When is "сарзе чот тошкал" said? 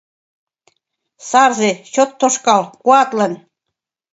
1.29-2.63